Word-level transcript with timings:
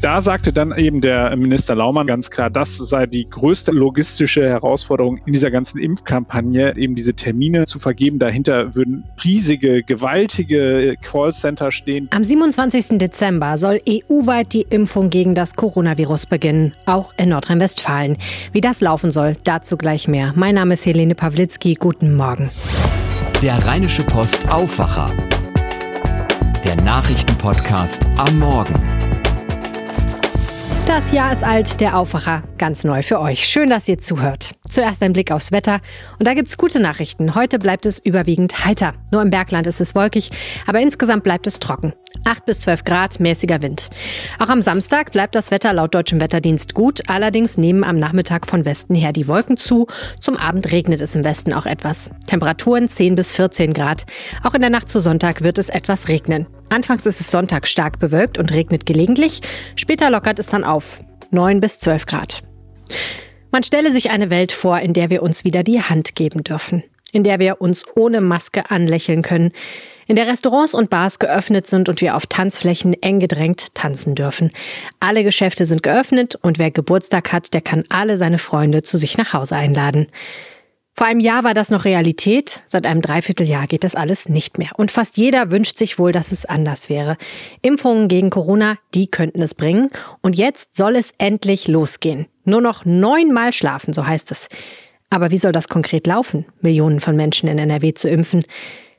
da 0.00 0.20
sagte 0.20 0.52
dann 0.52 0.76
eben 0.76 1.00
der 1.00 1.36
Minister 1.36 1.74
Laumann 1.74 2.06
ganz 2.06 2.30
klar, 2.30 2.50
das 2.50 2.76
sei 2.76 3.06
die 3.06 3.28
größte 3.28 3.70
logistische 3.72 4.48
Herausforderung 4.48 5.18
in 5.26 5.32
dieser 5.32 5.50
ganzen 5.50 5.78
Impfkampagne, 5.78 6.76
eben 6.76 6.94
diese 6.94 7.14
Termine 7.14 7.66
zu 7.66 7.78
vergeben. 7.78 8.18
Dahinter 8.18 8.74
würden 8.74 9.04
riesige, 9.24 9.82
gewaltige 9.82 10.96
Callcenter 11.02 11.70
stehen. 11.70 12.08
Am 12.12 12.24
27. 12.24 12.98
Dezember 12.98 13.58
soll 13.58 13.80
EU-weit 13.88 14.52
die 14.52 14.66
Impfung 14.68 15.10
gegen 15.10 15.34
das 15.34 15.54
Coronavirus 15.54 16.26
beginnen, 16.26 16.72
auch 16.86 17.12
in 17.16 17.28
Nordrhein-Westfalen. 17.28 18.16
Wie 18.52 18.60
das 18.60 18.80
laufen 18.80 19.10
soll, 19.10 19.36
dazu 19.44 19.76
gleich 19.76 20.08
mehr. 20.08 20.32
Mein 20.34 20.54
Name 20.54 20.74
ist 20.74 20.86
Helene 20.86 21.14
Pawlitzki. 21.14 21.74
Guten 21.74 22.14
Morgen. 22.14 22.50
Der 23.42 23.56
Rheinische 23.66 24.02
Post 24.02 24.48
Aufwacher. 24.50 25.10
Der 26.64 26.76
Nachrichtenpodcast 26.76 28.06
am 28.16 28.38
Morgen. 28.38 28.99
Das 30.86 31.12
Jahr 31.12 31.32
ist 31.32 31.44
alt, 31.44 31.80
der 31.80 31.96
Aufwacher 31.96 32.42
ganz 32.58 32.84
neu 32.84 33.02
für 33.02 33.20
euch. 33.20 33.46
Schön, 33.46 33.70
dass 33.70 33.88
ihr 33.88 33.98
zuhört. 33.98 34.54
Zuerst 34.70 35.02
ein 35.02 35.12
Blick 35.12 35.32
aufs 35.32 35.50
Wetter. 35.50 35.80
Und 36.18 36.28
da 36.28 36.34
gibt 36.34 36.48
es 36.48 36.56
gute 36.56 36.78
Nachrichten. 36.78 37.34
Heute 37.34 37.58
bleibt 37.58 37.86
es 37.86 37.98
überwiegend 37.98 38.64
heiter. 38.64 38.94
Nur 39.10 39.20
im 39.20 39.30
Bergland 39.30 39.66
ist 39.66 39.80
es 39.80 39.96
wolkig, 39.96 40.30
aber 40.66 40.80
insgesamt 40.80 41.24
bleibt 41.24 41.48
es 41.48 41.58
trocken. 41.58 41.92
8 42.24 42.44
bis 42.44 42.60
12 42.60 42.84
Grad, 42.84 43.18
mäßiger 43.20 43.62
Wind. 43.62 43.90
Auch 44.38 44.48
am 44.48 44.62
Samstag 44.62 45.10
bleibt 45.10 45.34
das 45.34 45.50
Wetter 45.50 45.72
laut 45.72 45.94
deutschem 45.94 46.20
Wetterdienst 46.20 46.74
gut. 46.74 47.00
Allerdings 47.08 47.58
nehmen 47.58 47.82
am 47.82 47.96
Nachmittag 47.96 48.46
von 48.46 48.64
Westen 48.64 48.94
her 48.94 49.12
die 49.12 49.26
Wolken 49.26 49.56
zu. 49.56 49.88
Zum 50.20 50.36
Abend 50.36 50.70
regnet 50.70 51.00
es 51.00 51.16
im 51.16 51.24
Westen 51.24 51.52
auch 51.52 51.66
etwas. 51.66 52.10
Temperaturen 52.26 52.88
10 52.88 53.16
bis 53.16 53.34
14 53.34 53.72
Grad. 53.72 54.06
Auch 54.44 54.54
in 54.54 54.60
der 54.60 54.70
Nacht 54.70 54.88
zu 54.88 55.00
Sonntag 55.00 55.42
wird 55.42 55.58
es 55.58 55.68
etwas 55.68 56.08
regnen. 56.08 56.46
Anfangs 56.68 57.06
ist 57.06 57.20
es 57.20 57.30
Sonntag 57.30 57.66
stark 57.66 57.98
bewölkt 57.98 58.38
und 58.38 58.52
regnet 58.52 58.86
gelegentlich. 58.86 59.40
Später 59.74 60.10
lockert 60.10 60.38
es 60.38 60.46
dann 60.46 60.62
auf. 60.62 61.02
9 61.32 61.60
bis 61.60 61.80
12 61.80 62.06
Grad. 62.06 62.42
Man 63.52 63.64
stelle 63.64 63.92
sich 63.92 64.10
eine 64.10 64.30
Welt 64.30 64.52
vor, 64.52 64.78
in 64.78 64.92
der 64.92 65.10
wir 65.10 65.22
uns 65.22 65.44
wieder 65.44 65.62
die 65.62 65.82
Hand 65.82 66.14
geben 66.14 66.44
dürfen. 66.44 66.84
In 67.12 67.24
der 67.24 67.40
wir 67.40 67.60
uns 67.60 67.84
ohne 67.96 68.20
Maske 68.20 68.70
anlächeln 68.70 69.22
können. 69.22 69.50
In 70.06 70.16
der 70.16 70.28
Restaurants 70.28 70.74
und 70.74 70.90
Bars 70.90 71.18
geöffnet 71.18 71.66
sind 71.66 71.88
und 71.88 72.00
wir 72.00 72.16
auf 72.16 72.26
Tanzflächen 72.26 73.00
eng 73.02 73.18
gedrängt 73.18 73.74
tanzen 73.74 74.14
dürfen. 74.14 74.50
Alle 75.00 75.24
Geschäfte 75.24 75.66
sind 75.66 75.82
geöffnet 75.82 76.36
und 76.40 76.58
wer 76.58 76.70
Geburtstag 76.70 77.32
hat, 77.32 77.52
der 77.54 77.60
kann 77.60 77.84
alle 77.88 78.16
seine 78.16 78.38
Freunde 78.38 78.82
zu 78.82 78.98
sich 78.98 79.18
nach 79.18 79.32
Hause 79.32 79.56
einladen. 79.56 80.06
Vor 80.94 81.06
einem 81.06 81.20
Jahr 81.20 81.44
war 81.44 81.54
das 81.54 81.70
noch 81.70 81.84
Realität, 81.84 82.62
seit 82.66 82.86
einem 82.86 83.00
Dreivierteljahr 83.02 83.66
geht 83.66 83.84
das 83.84 83.94
alles 83.94 84.28
nicht 84.28 84.58
mehr. 84.58 84.70
Und 84.76 84.90
fast 84.90 85.16
jeder 85.16 85.50
wünscht 85.50 85.78
sich 85.78 85.98
wohl, 85.98 86.12
dass 86.12 86.30
es 86.30 86.44
anders 86.44 86.88
wäre. 86.88 87.16
Impfungen 87.62 88.08
gegen 88.08 88.30
Corona, 88.30 88.76
die 88.94 89.06
könnten 89.06 89.42
es 89.42 89.54
bringen. 89.54 89.90
Und 90.20 90.36
jetzt 90.36 90.76
soll 90.76 90.96
es 90.96 91.12
endlich 91.18 91.68
losgehen. 91.68 92.26
Nur 92.44 92.60
noch 92.60 92.84
neunmal 92.84 93.52
schlafen, 93.52 93.92
so 93.92 94.06
heißt 94.06 94.30
es. 94.30 94.48
Aber 95.10 95.30
wie 95.30 95.38
soll 95.38 95.52
das 95.52 95.68
konkret 95.68 96.06
laufen, 96.06 96.46
Millionen 96.60 97.00
von 97.00 97.16
Menschen 97.16 97.48
in 97.48 97.58
NRW 97.58 97.94
zu 97.94 98.08
impfen? 98.08 98.44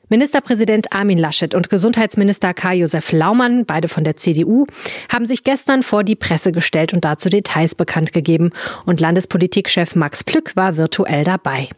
Ministerpräsident 0.08 0.92
Armin 0.92 1.16
Laschet 1.16 1.54
und 1.54 1.70
Gesundheitsminister 1.70 2.52
Karl-Josef 2.52 3.12
Laumann, 3.12 3.64
beide 3.64 3.88
von 3.88 4.04
der 4.04 4.14
CDU, 4.16 4.66
haben 5.10 5.24
sich 5.24 5.42
gestern 5.42 5.82
vor 5.82 6.04
die 6.04 6.16
Presse 6.16 6.52
gestellt 6.52 6.92
und 6.92 7.02
dazu 7.06 7.30
Details 7.30 7.74
bekannt 7.74 8.12
gegeben. 8.12 8.50
Und 8.84 9.00
Landespolitikchef 9.00 9.94
Max 9.94 10.22
Plück 10.22 10.54
war 10.54 10.76
virtuell 10.76 11.24
dabei. 11.24 11.70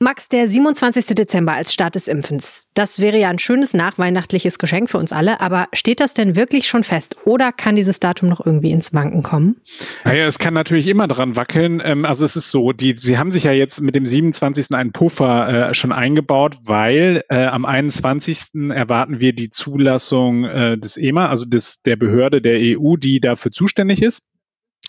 Max, 0.00 0.28
der 0.28 0.46
27. 0.46 1.06
Dezember 1.16 1.54
als 1.54 1.72
Start 1.72 1.96
des 1.96 2.06
Impfens. 2.06 2.68
Das 2.74 3.00
wäre 3.00 3.18
ja 3.18 3.30
ein 3.30 3.40
schönes 3.40 3.74
nachweihnachtliches 3.74 4.60
Geschenk 4.60 4.88
für 4.90 4.98
uns 4.98 5.12
alle, 5.12 5.40
aber 5.40 5.66
steht 5.72 5.98
das 5.98 6.14
denn 6.14 6.36
wirklich 6.36 6.68
schon 6.68 6.84
fest 6.84 7.16
oder 7.24 7.50
kann 7.50 7.74
dieses 7.74 7.98
Datum 7.98 8.28
noch 8.28 8.46
irgendwie 8.46 8.70
ins 8.70 8.94
Wanken 8.94 9.24
kommen? 9.24 9.56
Naja, 10.04 10.26
es 10.26 10.38
kann 10.38 10.54
natürlich 10.54 10.86
immer 10.86 11.08
dran 11.08 11.34
wackeln. 11.34 11.82
Ähm, 11.84 12.04
also 12.04 12.24
es 12.24 12.36
ist 12.36 12.52
so, 12.52 12.70
die, 12.70 12.94
sie 12.96 13.18
haben 13.18 13.32
sich 13.32 13.42
ja 13.42 13.50
jetzt 13.50 13.80
mit 13.80 13.96
dem 13.96 14.06
27. 14.06 14.72
einen 14.72 14.92
Puffer 14.92 15.70
äh, 15.70 15.74
schon 15.74 15.90
eingebaut, 15.90 16.58
weil 16.62 17.24
äh, 17.28 17.46
am 17.46 17.64
21. 17.64 18.70
erwarten 18.70 19.18
wir 19.18 19.32
die 19.32 19.50
Zulassung 19.50 20.44
äh, 20.44 20.78
des 20.78 20.96
EMA, 20.96 21.28
also 21.28 21.44
des, 21.44 21.82
der 21.82 21.96
Behörde 21.96 22.40
der 22.40 22.60
EU, 22.60 22.94
die 22.94 23.18
dafür 23.18 23.50
zuständig 23.50 24.00
ist. 24.02 24.30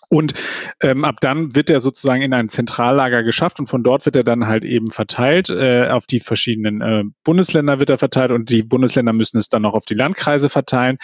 Und 0.10 0.34
ähm, 0.82 1.06
ab 1.06 1.22
dann 1.22 1.56
wird 1.56 1.70
er 1.70 1.80
sozusagen 1.80 2.24
in 2.24 2.34
ein 2.34 2.50
Zentrallager 2.50 3.24
geschafft 3.24 3.60
und 3.60 3.68
von 3.68 3.84
dort 3.84 4.06
wird 4.06 4.16
er 4.16 4.24
dann 4.24 4.48
halt 4.48 4.66
eben 4.66 4.90
verteilt. 4.90 5.50
Äh, 5.50 5.88
auf 5.90 6.08
die 6.08 6.20
verschiedenen 6.20 6.82
äh, 6.82 7.04
Bundesländer 7.24 7.78
wird 7.78 7.92
er 7.92 8.00
verteilt 8.00 8.32
und 8.32 8.50
die 8.50 8.64
Bundesländer 8.64 9.14
müssen 9.14 9.38
es 9.38 9.50
dann 9.50 9.62
noch 9.62 9.76
auf 9.76 9.86
die 9.86 9.94
Landkreise 9.94 10.50
verteilen. 10.50 10.98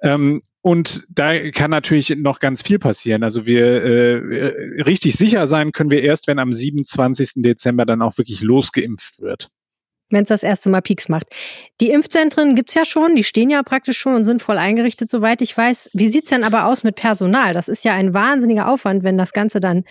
Ähm, 0.00 0.40
und 0.62 1.06
da 1.10 1.50
kann 1.50 1.70
natürlich 1.70 2.10
noch 2.16 2.38
ganz 2.38 2.62
viel 2.62 2.78
passieren. 2.78 3.24
Also 3.24 3.46
wir 3.46 3.66
äh, 3.66 4.82
richtig 4.82 5.14
sicher 5.16 5.46
sein 5.48 5.72
können 5.72 5.90
wir 5.90 6.02
erst, 6.02 6.28
wenn 6.28 6.38
am 6.38 6.52
27. 6.52 7.32
Dezember 7.36 7.84
dann 7.84 8.02
auch 8.02 8.16
wirklich 8.16 8.42
losgeimpft 8.42 9.20
wird 9.20 9.50
wenn 10.10 10.22
es 10.22 10.28
das 10.28 10.42
erste 10.42 10.70
Mal 10.70 10.82
Peaks 10.82 11.08
macht. 11.08 11.28
Die 11.80 11.90
Impfzentren 11.90 12.54
gibt's 12.54 12.74
ja 12.74 12.84
schon, 12.84 13.16
die 13.16 13.24
stehen 13.24 13.50
ja 13.50 13.62
praktisch 13.62 13.98
schon 13.98 14.14
und 14.14 14.24
sind 14.24 14.40
voll 14.40 14.56
eingerichtet, 14.56 15.10
soweit 15.10 15.42
ich 15.42 15.56
weiß. 15.56 15.90
Wie 15.92 16.08
sieht's 16.08 16.30
denn 16.30 16.44
aber 16.44 16.66
aus 16.66 16.84
mit 16.84 16.94
Personal? 16.94 17.52
Das 17.52 17.68
ist 17.68 17.84
ja 17.84 17.92
ein 17.92 18.14
wahnsinniger 18.14 18.68
Aufwand, 18.68 19.02
wenn 19.02 19.18
das 19.18 19.32
Ganze 19.32 19.60
dann 19.60 19.84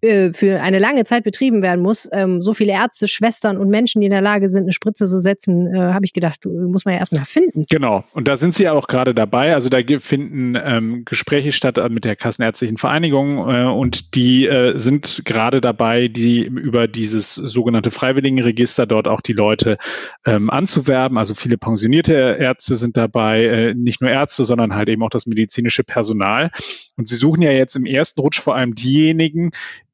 äh, 0.00 0.32
für 0.32 0.60
eine 0.60 0.78
lange 0.78 1.04
Zeit 1.04 1.24
betrieben 1.24 1.62
werden 1.62 1.80
muss. 1.80 2.08
Ähm, 2.12 2.42
so 2.42 2.52
viele 2.52 2.72
Ärzte, 2.72 3.08
Schwestern 3.08 3.56
und 3.56 3.68
Menschen, 3.68 4.00
die 4.00 4.06
in 4.06 4.12
der 4.12 4.20
Lage 4.20 4.48
sind, 4.48 4.64
eine 4.64 4.72
Spritze 4.72 5.06
zu 5.06 5.20
setzen, 5.20 5.72
äh, 5.72 5.78
habe 5.78 6.04
ich 6.04 6.12
gedacht, 6.12 6.44
muss 6.44 6.84
man 6.84 6.94
ja 6.94 7.00
erstmal 7.00 7.24
finden. 7.24 7.64
Genau, 7.70 8.04
und 8.12 8.26
da 8.28 8.36
sind 8.36 8.54
sie 8.54 8.64
ja 8.64 8.72
auch 8.72 8.88
gerade 8.88 9.14
dabei. 9.14 9.54
Also 9.54 9.70
da 9.70 9.78
finden 9.98 10.58
ähm, 10.62 11.04
Gespräche 11.04 11.52
statt 11.52 11.78
mit 11.90 12.04
der 12.04 12.16
Kassenärztlichen 12.16 12.76
Vereinigung 12.76 13.48
äh, 13.48 13.64
und 13.64 14.14
die 14.14 14.46
äh, 14.46 14.76
sind 14.78 15.22
gerade 15.24 15.60
dabei, 15.60 16.08
die 16.08 16.42
über 16.42 16.88
dieses 16.88 17.34
sogenannte 17.34 17.90
Freiwilligenregister 17.90 18.86
dort 18.86 19.08
auch 19.08 19.20
die 19.20 19.32
Leute 19.32 19.59
Leute 19.60 19.78
ähm, 20.24 20.50
anzuwerben. 20.50 21.18
Also 21.18 21.34
viele 21.34 21.58
pensionierte 21.58 22.12
Ärzte 22.12 22.76
sind 22.76 22.96
dabei, 22.96 23.44
äh, 23.44 23.74
nicht 23.74 24.00
nur 24.00 24.10
Ärzte, 24.10 24.44
sondern 24.44 24.74
halt 24.74 24.88
eben 24.88 25.02
auch 25.02 25.10
das 25.10 25.26
medizinische 25.26 25.84
Personal. 25.84 26.50
Und 26.96 27.08
sie 27.08 27.16
suchen 27.16 27.42
ja 27.42 27.52
jetzt 27.52 27.76
im 27.76 27.86
ersten 27.86 28.20
Rutsch 28.20 28.40
vor 28.40 28.56
allem 28.56 28.74
diejenigen, 28.74 29.50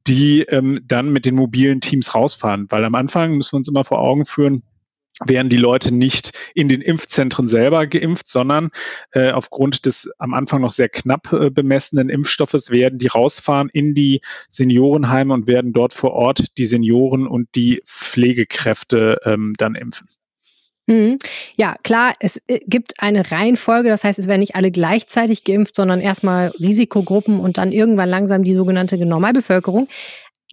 die 0.06 0.42
ähm, 0.42 0.80
dann 0.86 1.12
mit 1.12 1.26
den 1.26 1.34
mobilen 1.34 1.80
Teams 1.80 2.14
rausfahren. 2.14 2.66
Weil 2.70 2.84
am 2.84 2.94
Anfang 2.94 3.36
müssen 3.36 3.52
wir 3.52 3.58
uns 3.58 3.68
immer 3.68 3.84
vor 3.84 4.00
Augen 4.00 4.24
führen, 4.24 4.62
werden 5.24 5.48
die 5.48 5.56
Leute 5.56 5.94
nicht 5.94 6.32
in 6.54 6.68
den 6.68 6.82
Impfzentren 6.82 7.48
selber 7.48 7.86
geimpft, 7.86 8.28
sondern 8.28 8.70
äh, 9.12 9.30
aufgrund 9.30 9.86
des 9.86 10.10
am 10.18 10.34
Anfang 10.34 10.60
noch 10.60 10.72
sehr 10.72 10.88
knapp 10.88 11.32
äh, 11.32 11.50
bemessenen 11.50 12.08
Impfstoffes 12.08 12.70
werden 12.70 12.98
die 12.98 13.08
rausfahren 13.08 13.70
in 13.72 13.94
die 13.94 14.20
Seniorenheime 14.48 15.32
und 15.32 15.48
werden 15.48 15.72
dort 15.72 15.94
vor 15.94 16.12
Ort 16.12 16.58
die 16.58 16.66
Senioren 16.66 17.26
und 17.26 17.48
die 17.54 17.82
Pflegekräfte 17.86 19.20
ähm, 19.24 19.54
dann 19.56 19.74
impfen. 19.74 20.08
Mhm. 20.86 21.18
Ja, 21.56 21.74
klar, 21.82 22.12
es 22.20 22.40
äh, 22.46 22.60
gibt 22.66 22.94
eine 22.98 23.32
Reihenfolge, 23.32 23.88
das 23.88 24.04
heißt, 24.04 24.18
es 24.18 24.28
werden 24.28 24.40
nicht 24.40 24.54
alle 24.54 24.70
gleichzeitig 24.70 25.42
geimpft, 25.42 25.74
sondern 25.74 26.00
erstmal 26.00 26.52
Risikogruppen 26.60 27.40
und 27.40 27.58
dann 27.58 27.72
irgendwann 27.72 28.08
langsam 28.08 28.44
die 28.44 28.54
sogenannte 28.54 28.96
Normalbevölkerung. 28.96 29.88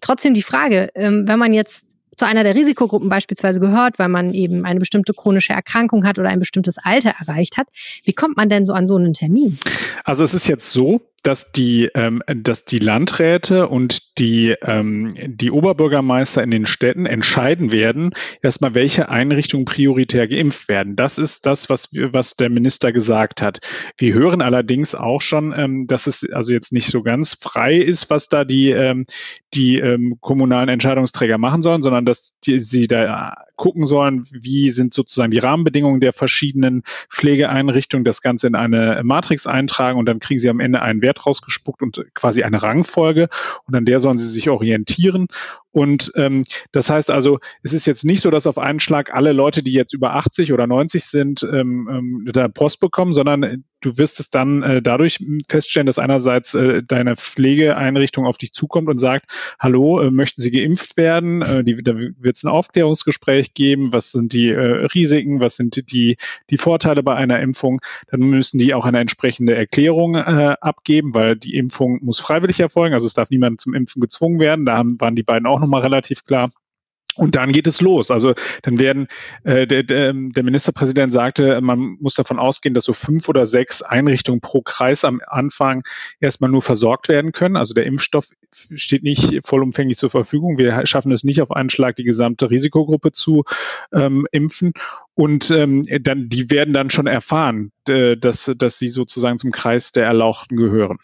Trotzdem 0.02 0.34
die 0.34 0.42
Frage, 0.42 0.90
ähm, 0.96 1.28
wenn 1.28 1.38
man 1.38 1.54
jetzt 1.54 1.98
zu 2.16 2.26
einer 2.26 2.44
der 2.44 2.56
Risikogruppen 2.56 3.10
beispielsweise 3.10 3.60
gehört, 3.60 4.00
weil 4.00 4.10
man 4.10 4.34
eben 4.34 4.66
eine 4.66 4.80
bestimmte 4.80 5.14
chronische 5.14 5.54
Erkrankung 5.54 6.06
hat 6.06 6.20
oder 6.20 6.30
ein 6.30 6.40
bestimmtes 6.40 6.78
Alter 6.78 7.14
erreicht 7.20 7.58
hat. 7.58 7.68
Wie 8.04 8.14
kommt 8.14 8.38
man 8.38 8.50
denn 8.50 8.66
so 8.66 8.74
an 8.74 8.88
so 8.88 8.96
einen 8.96 9.14
Termin? 9.14 9.60
Also 10.04 10.24
es 10.24 10.34
ist 10.34 10.48
jetzt 10.48 10.72
so, 10.72 11.02
dass 11.24 11.52
die, 11.52 11.90
ähm, 11.96 12.22
dass 12.28 12.66
die 12.66 12.80
Landräte 12.80 13.68
und 13.68 14.20
die, 14.20 14.56
ähm, 14.62 15.14
die 15.26 15.52
Oberbürgermeister 15.52 16.44
in 16.44 16.52
den 16.52 16.66
Städten 16.66 17.06
entscheiden 17.06 17.72
werden, 17.72 18.14
erstmal, 18.42 18.76
welche 18.76 19.10
Einrichtungen 19.10 19.66
prioritär 19.66 20.28
geimpft 20.28 20.68
werden. 20.68 20.96
Das 20.96 21.18
ist 21.18 21.46
das, 21.46 21.70
was, 21.70 21.90
was 21.94 22.36
der 22.36 22.50
Minister 22.50 22.92
gesagt 22.92 23.42
hat. 23.42 23.60
Wir 23.98 24.14
hören 24.14 24.42
allerdings 24.42 24.96
auch 24.96 25.22
schon, 25.22 25.54
ähm, 25.58 25.88
dass 25.88 26.08
es 26.08 26.30
also 26.32 26.52
jetzt 26.52 26.74
nicht 26.74 26.88
so 26.88 27.02
ganz 27.02 27.34
frei 27.34 27.78
ist, 27.78 28.10
was 28.10 28.28
da 28.28 28.44
die, 28.44 28.72
ähm, 28.72 29.06
die 29.54 29.80
ähm, 29.80 30.18
kommunalen 30.20 30.70
Entscheidungsträger 30.70 31.38
machen 31.38 31.62
sollen, 31.62 31.82
sondern 31.82 32.06
dass 32.06 32.34
die, 32.46 32.60
sie 32.60 32.88
da 32.88 33.46
gucken 33.64 33.86
sollen, 33.86 34.28
wie 34.30 34.68
sind 34.68 34.94
sozusagen 34.94 35.32
die 35.32 35.40
Rahmenbedingungen 35.40 36.02
der 36.02 36.12
verschiedenen 36.12 36.84
Pflegeeinrichtungen, 37.10 38.04
das 38.04 38.22
Ganze 38.22 38.48
in 38.48 38.56
eine 38.56 39.00
Matrix 39.06 39.48
eintragen 39.48 39.98
und 39.98 40.06
dann 40.06 40.20
kriegen 40.20 40.38
sie 40.38 40.50
am 40.50 40.60
Ende 40.60 40.82
einen 40.82 41.02
Wert 41.02 41.26
rausgespuckt 41.26 41.82
und 41.82 42.04
quasi 42.14 42.44
eine 42.44 42.62
Rangfolge 42.62 43.30
und 43.66 43.74
an 43.74 43.86
der 43.86 44.02
sollen 44.02 44.18
sie 44.18 44.28
sich 44.28 44.50
orientieren. 44.50 45.28
Und 45.74 46.12
ähm, 46.16 46.44
das 46.72 46.90
heißt 46.90 47.10
also, 47.10 47.40
es 47.64 47.74
ist 47.74 47.88
jetzt 47.88 48.06
nicht 48.06 48.22
so, 48.22 48.30
dass 48.30 48.46
auf 48.46 48.60
einen 48.60 48.80
Schlag 48.80 49.14
alle 49.14 49.34
Leute, 49.34 49.64
die 49.64 49.74
jetzt 49.74 49.94
über 49.94 50.14
80 50.14 50.54
oder 50.54 50.68
90 50.68 51.04
sind, 51.04 51.44
ähm, 51.52 51.90
ähm, 51.92 52.30
da 52.32 52.48
Post 52.48 52.80
bekommen, 52.80 53.12
sondern 53.12 53.64
du 53.82 53.98
wirst 53.98 54.20
es 54.20 54.30
dann 54.30 54.62
äh, 54.62 54.82
dadurch 54.82 55.20
feststellen, 55.50 55.88
dass 55.88 55.98
einerseits 55.98 56.54
äh, 56.54 56.84
deine 56.84 57.16
Pflegeeinrichtung 57.16 58.26
auf 58.26 58.38
dich 58.38 58.54
zukommt 58.54 58.88
und 58.88 59.00
sagt, 59.00 59.26
hallo, 59.60 60.00
äh, 60.00 60.12
möchten 60.12 60.42
Sie 60.42 60.52
geimpft 60.52 60.96
werden? 60.96 61.42
Äh, 61.42 61.64
die, 61.64 61.82
da 61.82 61.98
wird 61.98 62.38
es 62.38 62.44
ein 62.44 62.50
Aufklärungsgespräch 62.50 63.56
geben. 63.56 63.94
Was 63.94 64.12
sind 64.12 64.32
die 64.34 64.50
äh, 64.50 64.86
Risiken? 64.94 65.40
Was 65.40 65.56
sind 65.56 65.92
die, 65.92 66.18
die 66.52 66.58
Vorteile 66.58 67.02
bei 67.02 67.16
einer 67.16 67.40
Impfung? 67.40 67.82
Dann 68.12 68.22
müssen 68.22 68.60
die 68.60 68.76
auch 68.76 68.86
eine 68.86 69.00
entsprechende 69.00 69.56
Erklärung 69.56 70.16
äh, 70.16 70.56
abgeben, 70.62 71.16
weil 71.16 71.36
die 71.36 71.56
Impfung 71.56 72.00
muss 72.04 72.20
freiwillig 72.20 72.60
erfolgen. 72.60 72.94
Also 72.94 73.08
es 73.08 73.16
darf 73.16 73.32
niemand 73.32 73.60
zum 73.60 73.74
Impfen 73.74 74.02
gezwungen 74.02 74.40
werden. 74.40 74.66
Da 74.66 74.78
haben, 74.78 75.02
waren 75.02 75.16
die 75.16 75.24
beiden 75.24 75.48
auch 75.48 75.63
nochmal 75.64 75.82
relativ 75.82 76.26
klar. 76.26 76.52
Und 77.16 77.36
dann 77.36 77.52
geht 77.52 77.68
es 77.68 77.82
los. 77.82 78.10
Also 78.10 78.34
dann 78.64 78.80
werden 78.80 79.08
äh, 79.44 79.68
der, 79.68 79.84
der, 79.84 80.14
der 80.14 80.44
Ministerpräsident 80.44 81.14
sagte, 81.14 81.62
man 81.62 81.98
muss 82.00 82.16
davon 82.16 82.40
ausgehen, 82.40 82.74
dass 82.74 82.86
so 82.86 82.94
fünf 82.94 83.30
oder 83.30 83.46
sechs 83.46 83.82
Einrichtungen 83.84 84.42
pro 84.42 84.62
Kreis 84.62 85.06
am 85.06 85.22
Anfang 85.28 85.84
erstmal 86.20 86.50
nur 86.50 86.64
versorgt 86.64 87.10
werden 87.10 87.32
können. 87.32 87.56
Also 87.56 87.74
der 87.74 87.86
Impfstoff 87.86 88.30
steht 88.52 89.04
nicht 89.04 89.46
vollumfänglich 89.46 89.98
zur 89.98 90.10
Verfügung. 90.10 90.58
Wir 90.58 90.86
schaffen 90.86 91.12
es 91.12 91.24
nicht 91.24 91.42
auf 91.42 91.52
einen 91.52 91.70
Schlag 91.70 91.96
die 91.96 92.04
gesamte 92.04 92.50
Risikogruppe 92.50 93.12
zu 93.12 93.44
ähm, 93.92 94.28
impfen. 94.32 94.74
Und 95.14 95.52
ähm, 95.52 95.84
dann 96.02 96.30
die 96.30 96.50
werden 96.50 96.74
dann 96.74 96.90
schon 96.90 97.06
erfahren, 97.06 97.72
äh, 97.88 98.18
dass, 98.18 98.52
dass 98.58 98.80
sie 98.80 98.90
sozusagen 98.90 99.38
zum 99.38 99.52
Kreis 99.52 99.92
der 99.92 100.06
Erlauchten 100.06 100.56
gehören. 100.56 100.98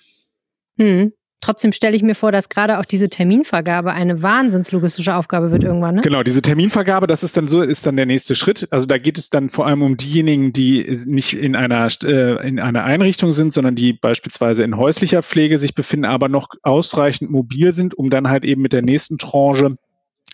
Hm. 0.77 1.13
Trotzdem 1.49 1.71
stelle 1.71 1.95
ich 1.95 2.03
mir 2.03 2.13
vor, 2.13 2.31
dass 2.31 2.47
gerade 2.47 2.77
auch 2.77 2.85
diese 2.85 3.09
Terminvergabe 3.09 3.91
eine 3.91 4.21
wahnsinnslogistische 4.21 5.15
Aufgabe 5.15 5.49
wird 5.49 5.63
irgendwann. 5.63 5.95
Ne? 5.95 6.01
Genau, 6.01 6.21
diese 6.21 6.43
Terminvergabe, 6.43 7.07
das 7.07 7.23
ist 7.23 7.35
dann 7.37 7.47
so, 7.47 7.63
ist 7.63 7.87
dann 7.87 7.97
der 7.97 8.05
nächste 8.05 8.35
Schritt. 8.35 8.67
Also 8.69 8.85
da 8.85 8.99
geht 8.99 9.17
es 9.17 9.31
dann 9.31 9.49
vor 9.49 9.65
allem 9.65 9.81
um 9.81 9.97
diejenigen, 9.97 10.53
die 10.53 10.95
nicht 11.07 11.33
in 11.33 11.55
einer 11.55 11.87
äh, 12.03 12.47
in 12.47 12.59
einer 12.59 12.83
Einrichtung 12.83 13.31
sind, 13.31 13.51
sondern 13.51 13.73
die 13.73 13.93
beispielsweise 13.93 14.63
in 14.63 14.77
häuslicher 14.77 15.23
Pflege 15.23 15.57
sich 15.57 15.73
befinden, 15.73 16.05
aber 16.05 16.29
noch 16.29 16.49
ausreichend 16.61 17.31
mobil 17.31 17.73
sind, 17.73 17.95
um 17.95 18.11
dann 18.11 18.29
halt 18.29 18.45
eben 18.45 18.61
mit 18.61 18.73
der 18.73 18.83
nächsten 18.83 19.17
Tranche 19.17 19.75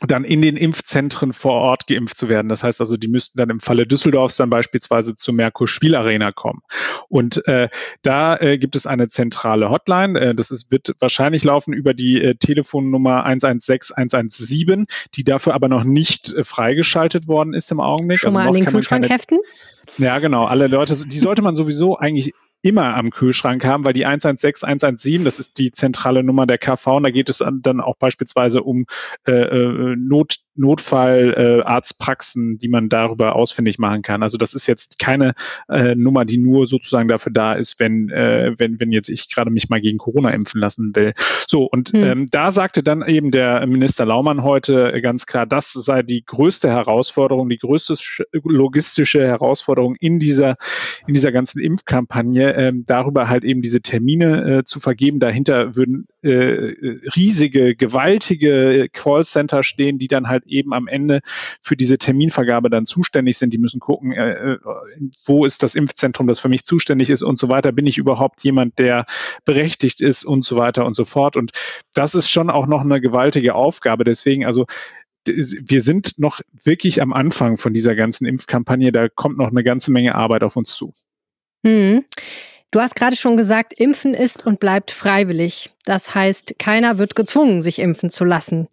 dann 0.01 0.25
in 0.25 0.42
den 0.42 0.57
Impfzentren 0.57 1.31
vor 1.31 1.53
Ort 1.53 1.88
geimpft 1.88 2.18
zu 2.18 2.27
werden. 2.27 2.50
Das 2.50 2.63
heißt 2.63 2.81
also, 2.81 2.97
die 2.97 3.07
müssten 3.07 3.38
dann 3.38 3.50
im 3.50 3.59
Falle 3.59 3.88
Düsseldorfs 3.88 4.36
dann 4.36 4.50
beispielsweise 4.50 5.15
zur 5.15 5.33
Merkur 5.33 5.68
Spielarena 5.68 6.31
kommen. 6.31 6.62
Und 7.07 7.47
äh, 7.47 7.69
da 8.01 8.36
äh, 8.36 8.57
gibt 8.57 8.75
es 8.75 8.88
eine 8.88 9.07
zentrale 9.07 9.69
Hotline. 9.69 10.19
Äh, 10.19 10.36
das 10.36 10.51
ist, 10.51 10.71
wird 10.71 10.95
wahrscheinlich 11.00 11.44
laufen 11.44 11.74
über 11.74 11.94
die 11.94 12.21
äh, 12.21 12.36
Telefonnummer 12.36 13.24
116 13.25 13.95
117, 13.95 14.86
die 15.15 15.24
dafür 15.24 15.53
aber 15.53 15.69
noch 15.69 15.86
nicht 15.86 16.33
äh, 16.33 16.44
freigeschaltet 16.44 17.27
worden 17.27 17.53
ist 17.53 17.71
im 17.71 17.80
Augenblick. 17.80 18.19
Schon 18.19 18.27
also 18.27 18.39
mal 18.39 18.47
an 18.47 18.53
den 18.53 18.65
Kühlschrank 18.65 19.09
heften? 19.09 19.39
Ja, 19.97 20.19
genau. 20.19 20.45
Alle 20.45 20.68
Leute, 20.68 20.95
die 21.07 21.18
sollte 21.18 21.42
man 21.42 21.56
sowieso 21.56 21.97
eigentlich 21.97 22.33
immer 22.66 22.96
am 22.96 23.12
Kühlschrank 23.12 23.64
haben, 23.66 23.86
weil 23.86 23.94
die 23.94 24.06
116, 24.06 24.68
117, 24.68 25.24
das 25.24 25.40
ist 25.40 25.58
die 25.60 25.72
zentrale 25.72 26.24
Nummer 26.24 26.46
der 26.46 26.58
KV 26.58 26.98
und 26.98 27.04
da 27.04 27.12
geht 27.12 27.30
es 27.30 27.44
dann 27.62 27.82
auch 27.82 27.96
beispielsweise 27.98 28.64
um 28.64 28.86
äh, 29.28 29.32
äh 29.32 29.96
Not, 29.96 30.40
Notfallarztpraxen, 30.56 32.54
äh, 32.54 32.57
die 32.57 32.69
man 32.69 32.90
darüber 32.90 33.36
ausfindig 33.36 33.80
machen 33.80 34.02
kann. 34.02 34.24
Also 34.24 34.38
das 34.38 34.54
ist 34.54 34.68
jetzt 34.68 35.00
keine 35.00 35.34
äh, 35.69 35.96
Nummer, 35.96 36.25
die 36.25 36.38
nur 36.38 36.66
sozusagen 36.66 37.07
dafür 37.07 37.31
da 37.31 37.54
ist, 37.54 37.80
wenn, 37.80 38.10
äh, 38.10 38.54
wenn, 38.57 38.80
wenn 38.80 38.92
jetzt 38.92 39.10
ich 39.10 39.34
gerade 39.34 39.52
mich 39.52 39.69
mal 39.69 39.81
gegen 39.81 39.98
Corona 39.98 40.31
impfen 40.31 40.62
lassen 40.62 40.96
will. 40.96 41.13
So, 41.48 41.66
und 41.66 41.90
hm. 41.90 42.04
ähm, 42.04 42.25
da 42.31 42.52
sagte 42.52 42.84
dann 42.84 43.02
eben 43.07 43.31
der 43.31 43.66
Minister 43.68 44.06
Laumann 44.06 44.44
heute 44.44 45.02
ganz 45.02 45.25
klar, 45.25 45.46
das 45.46 45.74
sei 45.74 46.04
die 46.04 46.24
größte 46.25 46.69
Herausforderung, 46.69 47.50
die 47.50 47.57
größte 47.57 47.96
logistische 48.44 49.25
Herausforderung 49.25 49.96
in 50.00 50.19
dieser, 50.19 50.56
in 51.07 51.13
dieser 51.13 51.31
ganzen 51.31 51.60
Impfkampagne 51.60 52.56
ähm, 52.56 52.84
darüber 52.86 53.30
halt 53.30 53.44
eben 53.44 53.62
diese 53.62 53.81
Termine 53.81 54.60
äh, 54.60 54.63
zu 54.63 54.80
vergeben. 54.80 55.19
Dahinter 55.19 55.75
würden 55.75 56.07
äh, 56.22 56.74
riesige, 57.16 57.75
gewaltige 57.75 58.88
Callcenter 58.92 59.63
stehen, 59.63 59.98
die 59.98 60.07
dann 60.07 60.28
halt 60.28 60.44
eben 60.45 60.74
am 60.74 60.88
Ende 60.88 61.21
für 61.62 61.75
diese 61.75 61.97
Terminvergabe 61.97 62.69
dann 62.69 62.86
zuständig 62.86 63.38
sind. 63.38 63.53
Die 63.53 63.57
müssen 63.57 63.80
gucken, 63.80 64.12
äh, 64.12 64.53
äh, 64.53 64.57
wo 65.25 65.45
ist 65.45 65.63
das 65.63 65.75
Impfzentrum, 65.75 66.27
das 66.27 66.39
für 66.39 66.50
mich 66.50 66.63
zuständig 66.63 67.09
ist 67.09 67.21
und 67.21 67.38
so 67.38 67.50
weiter. 67.50 67.71
Bin 67.71 67.88
ich 67.88 67.97
überhaupt 67.97 68.44
jemand, 68.44 68.80
der 68.80 69.06
berechtigt 69.44 70.01
ist 70.01 70.24
und 70.24 70.44
so 70.44 70.57
weiter 70.57 70.86
und 70.86 70.95
so 70.95 71.06
fort. 71.06 71.38
Und 71.38 71.51
das 71.94 72.15
ist 72.15 72.30
schon 72.30 72.50
auch 72.50 72.68
noch 72.68 72.81
eine 72.81 73.01
gewaltige 73.01 73.56
Aufgabe. 73.56 74.03
Deswegen, 74.03 74.45
also 74.45 74.65
wir 75.25 75.81
sind 75.81 76.19
noch 76.19 76.42
wirklich 76.63 77.01
am 77.01 77.12
Anfang 77.12 77.57
von 77.57 77.74
dieser 77.74 77.95
ganzen 77.95 78.25
Impfkampagne. 78.25 78.92
Da 78.92 79.09
kommt 79.09 79.38
noch 79.38 79.50
eine 79.50 79.63
ganze 79.63 79.92
Menge 79.92 80.15
Arbeit 80.15 80.44
auf 80.44 80.56
uns 80.56 80.75
zu. 80.75 80.94
Hm. 81.65 82.06
Du 82.71 82.81
hast 82.81 82.95
gerade 82.95 83.15
schon 83.15 83.38
gesagt, 83.38 83.74
impfen 83.74 84.13
ist 84.13 84.45
und 84.45 84.59
bleibt 84.59 84.92
freiwillig. 84.92 85.74
Das 85.86 86.13
heißt, 86.13 86.56
keiner 86.59 86.97
wird 86.97 87.15
gezwungen, 87.15 87.62
sich 87.62 87.80
impfen 87.80 88.09
zu 88.09 88.25
lassen. 88.25 88.68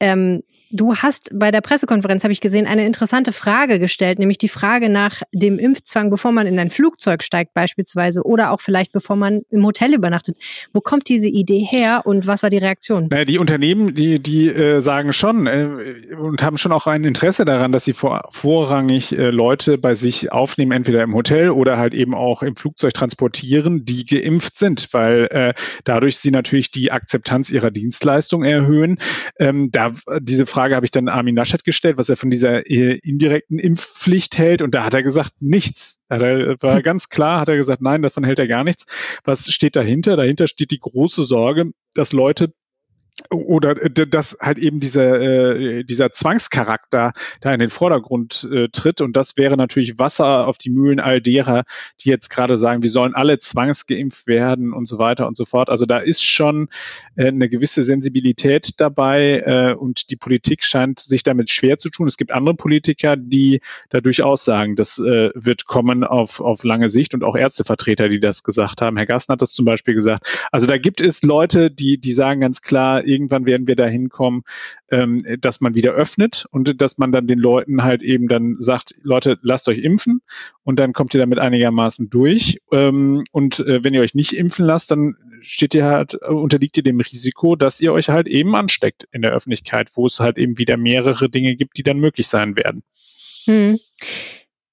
Ähm, 0.00 0.42
Du 0.72 0.96
hast 0.96 1.30
bei 1.32 1.52
der 1.52 1.60
Pressekonferenz, 1.60 2.24
habe 2.24 2.32
ich 2.32 2.40
gesehen, 2.40 2.66
eine 2.66 2.84
interessante 2.86 3.32
Frage 3.32 3.78
gestellt, 3.78 4.18
nämlich 4.18 4.38
die 4.38 4.48
Frage 4.48 4.88
nach 4.88 5.22
dem 5.32 5.60
Impfzwang, 5.60 6.10
bevor 6.10 6.32
man 6.32 6.48
in 6.48 6.58
ein 6.58 6.70
Flugzeug 6.70 7.22
steigt 7.22 7.54
beispielsweise 7.54 8.24
oder 8.24 8.50
auch 8.50 8.60
vielleicht 8.60 8.92
bevor 8.92 9.14
man 9.14 9.38
im 9.50 9.64
Hotel 9.64 9.94
übernachtet. 9.94 10.36
Wo 10.72 10.80
kommt 10.80 11.08
diese 11.08 11.28
Idee 11.28 11.60
her 11.60 12.02
und 12.04 12.26
was 12.26 12.42
war 12.42 12.50
die 12.50 12.58
Reaktion? 12.58 13.06
Naja, 13.10 13.24
die 13.24 13.38
Unternehmen, 13.38 13.94
die, 13.94 14.20
die 14.20 14.48
äh, 14.48 14.80
sagen 14.80 15.12
schon 15.12 15.46
äh, 15.46 16.14
und 16.18 16.42
haben 16.42 16.56
schon 16.56 16.72
auch 16.72 16.88
ein 16.88 17.04
Interesse 17.04 17.44
daran, 17.44 17.70
dass 17.70 17.84
sie 17.84 17.92
vor, 17.92 18.26
vorrangig 18.30 19.16
äh, 19.16 19.30
Leute 19.30 19.78
bei 19.78 19.94
sich 19.94 20.32
aufnehmen, 20.32 20.72
entweder 20.72 21.02
im 21.02 21.14
Hotel 21.14 21.50
oder 21.50 21.78
halt 21.78 21.94
eben 21.94 22.14
auch 22.14 22.42
im 22.42 22.56
Flugzeug 22.56 22.92
transportieren, 22.92 23.84
die 23.84 24.04
geimpft 24.04 24.58
sind, 24.58 24.88
weil 24.90 25.28
äh, 25.30 25.54
dadurch 25.84 26.18
sie 26.18 26.32
natürlich 26.32 26.72
die 26.72 26.90
Akzeptanz 26.90 27.52
ihrer 27.52 27.70
Dienstleistung 27.70 28.42
erhöhen. 28.42 28.98
Ähm, 29.38 29.70
da 29.70 29.92
diese 30.20 30.46
Frage 30.46 30.55
habe 30.56 30.86
ich 30.86 30.90
dann 30.90 31.08
Armin 31.08 31.34
Naschet 31.34 31.64
gestellt, 31.64 31.98
was 31.98 32.08
er 32.08 32.16
von 32.16 32.30
dieser 32.30 32.68
äh, 32.68 32.98
indirekten 33.02 33.58
Impfpflicht 33.58 34.38
hält. 34.38 34.62
Und 34.62 34.74
da 34.74 34.84
hat 34.84 34.94
er 34.94 35.02
gesagt, 35.02 35.32
nichts. 35.40 36.00
Er 36.08 36.56
war 36.60 36.82
ganz 36.82 37.08
klar, 37.08 37.40
hat 37.40 37.48
er 37.48 37.56
gesagt, 37.56 37.82
nein, 37.82 38.02
davon 38.02 38.24
hält 38.24 38.38
er 38.38 38.48
gar 38.48 38.64
nichts. 38.64 38.86
Was 39.24 39.52
steht 39.52 39.76
dahinter? 39.76 40.16
Dahinter 40.16 40.46
steht 40.46 40.70
die 40.70 40.78
große 40.78 41.24
Sorge, 41.24 41.72
dass 41.94 42.12
Leute 42.12 42.52
oder 43.30 43.74
dass 43.74 44.36
halt 44.40 44.58
eben 44.58 44.78
dieser, 44.78 45.20
äh, 45.20 45.84
dieser 45.84 46.12
Zwangscharakter 46.12 47.12
da 47.40 47.52
in 47.52 47.60
den 47.60 47.70
Vordergrund 47.70 48.46
äh, 48.52 48.68
tritt. 48.68 49.00
Und 49.00 49.16
das 49.16 49.36
wäre 49.36 49.56
natürlich 49.56 49.98
Wasser 49.98 50.46
auf 50.46 50.58
die 50.58 50.70
Mühlen 50.70 51.00
all 51.00 51.20
derer, 51.20 51.64
die 52.00 52.10
jetzt 52.10 52.28
gerade 52.28 52.56
sagen, 52.56 52.82
wir 52.82 52.90
sollen 52.90 53.14
alle 53.14 53.38
zwangsgeimpft 53.38 54.26
werden 54.26 54.72
und 54.72 54.86
so 54.86 54.98
weiter 54.98 55.26
und 55.26 55.36
so 55.36 55.46
fort. 55.46 55.70
Also 55.70 55.86
da 55.86 55.98
ist 55.98 56.24
schon 56.24 56.68
äh, 57.16 57.28
eine 57.28 57.48
gewisse 57.48 57.82
Sensibilität 57.82 58.80
dabei 58.80 59.42
äh, 59.46 59.74
und 59.74 60.10
die 60.10 60.16
Politik 60.16 60.62
scheint 60.62 61.00
sich 61.00 61.22
damit 61.22 61.50
schwer 61.50 61.78
zu 61.78 61.88
tun. 61.88 62.06
Es 62.06 62.18
gibt 62.18 62.32
andere 62.32 62.54
Politiker, 62.54 63.16
die 63.16 63.60
da 63.88 64.00
durchaus 64.00 64.44
sagen, 64.44 64.76
das 64.76 64.98
äh, 64.98 65.30
wird 65.34 65.66
kommen 65.66 66.04
auf, 66.04 66.40
auf 66.40 66.64
lange 66.64 66.90
Sicht 66.90 67.14
und 67.14 67.24
auch 67.24 67.36
Ärztevertreter, 67.36 68.08
die 68.08 68.20
das 68.20 68.42
gesagt 68.42 68.82
haben. 68.82 68.98
Herr 68.98 69.06
Gassen 69.06 69.32
hat 69.32 69.42
das 69.42 69.52
zum 69.52 69.64
Beispiel 69.64 69.94
gesagt. 69.94 70.26
Also 70.52 70.66
da 70.66 70.76
gibt 70.76 71.00
es 71.00 71.22
Leute, 71.22 71.70
die, 71.70 71.98
die 71.98 72.12
sagen 72.12 72.40
ganz 72.40 72.60
klar, 72.60 73.05
irgendwann 73.06 73.46
werden 73.46 73.66
wir 73.68 73.76
dahin 73.76 74.08
kommen, 74.08 74.42
ähm, 74.90 75.22
dass 75.40 75.60
man 75.60 75.74
wieder 75.74 75.92
öffnet 75.92 76.46
und 76.50 76.80
dass 76.80 76.98
man 76.98 77.12
dann 77.12 77.26
den 77.26 77.38
Leuten 77.38 77.82
halt 77.82 78.02
eben 78.02 78.28
dann 78.28 78.56
sagt, 78.58 78.94
Leute, 79.02 79.38
lasst 79.42 79.68
euch 79.68 79.78
impfen 79.78 80.20
und 80.64 80.78
dann 80.78 80.92
kommt 80.92 81.14
ihr 81.14 81.20
damit 81.20 81.38
einigermaßen 81.38 82.10
durch. 82.10 82.58
Ähm, 82.72 83.24
und 83.32 83.60
äh, 83.60 83.84
wenn 83.84 83.94
ihr 83.94 84.00
euch 84.00 84.14
nicht 84.14 84.36
impfen 84.36 84.66
lasst, 84.66 84.90
dann 84.90 85.16
steht 85.40 85.74
ihr 85.74 85.84
halt, 85.84 86.14
unterliegt 86.14 86.76
ihr 86.76 86.82
dem 86.82 87.00
Risiko, 87.00 87.56
dass 87.56 87.80
ihr 87.80 87.92
euch 87.92 88.08
halt 88.08 88.26
eben 88.26 88.54
ansteckt 88.54 89.06
in 89.12 89.22
der 89.22 89.32
Öffentlichkeit, 89.32 89.90
wo 89.94 90.06
es 90.06 90.20
halt 90.20 90.38
eben 90.38 90.58
wieder 90.58 90.76
mehrere 90.76 91.28
Dinge 91.28 91.56
gibt, 91.56 91.78
die 91.78 91.82
dann 91.82 91.98
möglich 91.98 92.26
sein 92.26 92.56
werden. 92.56 92.82
Hm. 93.44 93.78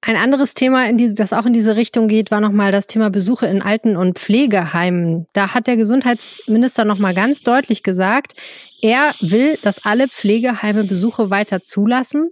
Ein 0.06 0.18
anderes 0.18 0.54
Thema, 0.54 0.92
das 0.92 1.32
auch 1.32 1.46
in 1.46 1.54
diese 1.54 1.78
Richtung 1.78 2.10
geht, 2.10 2.30
war 2.30 2.42
nochmal 2.42 2.74
das 2.74 2.88
Thema 2.88 3.10
Besuche 3.10 3.46
in 3.46 3.62
Alten- 3.62 3.96
und 3.96 4.20
Pflegeheimen. 4.20 5.28
Da 5.32 5.54
hat 5.54 5.66
der 5.66 5.78
Gesundheitsminister 5.78 6.84
nochmal 6.84 7.14
ganz 7.14 7.42
deutlich 7.44 7.84
gesagt, 7.84 8.34
er 8.82 9.14
will, 9.22 9.58
dass 9.62 9.86
alle 9.86 10.10
Pflegeheime 10.10 10.84
Besuche 10.84 11.30
weiter 11.30 11.62
zulassen 11.62 12.32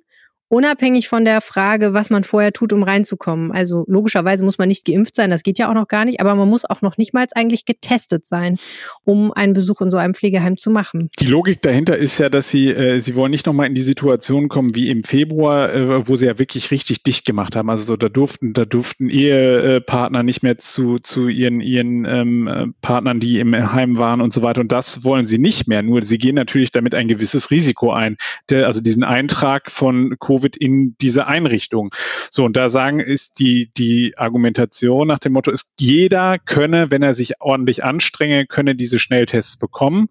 Unabhängig 0.52 1.08
von 1.08 1.24
der 1.24 1.40
Frage, 1.40 1.94
was 1.94 2.10
man 2.10 2.26
vorher 2.26 2.52
tut, 2.52 2.74
um 2.74 2.84
reinzukommen. 2.84 3.54
Also 3.54 3.86
logischerweise 3.88 4.44
muss 4.44 4.58
man 4.58 4.68
nicht 4.68 4.84
geimpft 4.84 5.16
sein, 5.16 5.30
das 5.30 5.44
geht 5.44 5.58
ja 5.58 5.70
auch 5.70 5.74
noch 5.74 5.88
gar 5.88 6.04
nicht, 6.04 6.20
aber 6.20 6.36
man 6.36 6.50
muss 6.50 6.66
auch 6.66 6.82
noch 6.82 6.98
nicht 6.98 7.14
mal 7.14 7.26
eigentlich 7.36 7.64
getestet 7.64 8.28
sein, 8.28 8.58
um 9.06 9.32
einen 9.32 9.54
Besuch 9.54 9.80
in 9.80 9.90
so 9.90 9.96
einem 9.96 10.14
Pflegeheim 10.14 10.58
zu 10.58 10.70
machen. 10.70 11.10
Die 11.22 11.28
Logik 11.28 11.62
dahinter 11.62 11.96
ist 11.96 12.18
ja, 12.18 12.28
dass 12.28 12.50
sie, 12.50 12.68
äh, 12.68 13.00
sie 13.00 13.16
wollen 13.16 13.32
nicht 13.32 13.46
nochmal 13.46 13.68
in 13.68 13.76
die 13.76 13.82
Situation 13.82 14.50
kommen 14.50 14.76
wie 14.76 14.90
im 14.90 15.04
Februar, 15.04 15.74
äh, 15.74 16.06
wo 16.10 16.18
sie 16.18 16.26
ja 16.26 16.38
wirklich 16.38 16.70
richtig 16.70 17.04
dicht 17.04 17.26
gemacht 17.26 17.56
haben. 17.56 17.70
Also 17.70 17.86
so, 17.86 17.96
da 17.96 18.10
durften, 18.10 18.52
da 18.52 18.66
durften 18.66 19.10
Ehepartner 19.10 20.22
nicht 20.22 20.44
mehr 20.44 20.58
zu, 20.58 21.00
zu 21.00 21.30
ihren, 21.30 21.62
ihren 21.62 22.04
ähm, 22.04 22.48
äh, 22.48 22.68
Partnern, 22.82 23.22
die 23.22 23.40
im 23.40 23.56
Heim 23.72 23.98
waren 23.98 24.20
und 24.20 24.34
so 24.34 24.42
weiter. 24.42 24.60
Und 24.60 24.74
das 24.74 25.06
wollen 25.06 25.26
sie 25.26 25.38
nicht 25.38 25.70
mehr. 25.70 25.82
Nur 25.82 26.04
sie 26.04 26.18
gehen 26.18 26.36
natürlich 26.36 26.74
damit 26.74 26.94
ein 26.94 27.08
gewisses 27.08 27.52
Risiko 27.52 27.94
ein. 27.94 28.18
Der, 28.50 28.68
also 28.68 28.82
diesen 28.82 29.06
Eintrag 29.06 29.72
von 29.72 30.18
Covid 30.20 30.41
Covid 30.42 30.58
in 30.58 30.96
diese 31.00 31.28
Einrichtung. 31.28 31.94
So, 32.30 32.46
und 32.46 32.58
da 32.58 32.70
sagen, 32.70 33.00
ist 33.00 33.40
die, 33.40 33.72
die 33.78 34.14
Argumentation 34.18 35.08
nach 35.08 35.20
dem 35.20 35.34
Motto, 35.34 35.52
ist 35.52 35.74
jeder 35.80 36.40
könne, 36.40 36.92
wenn 36.92 37.04
er 37.04 37.14
sich 37.14 37.34
ordentlich 37.40 37.84
anstrenge, 37.84 38.46
könne 38.48 38.76
diese 38.76 39.00
Schnelltests 39.00 39.58
bekommen. 39.58 40.08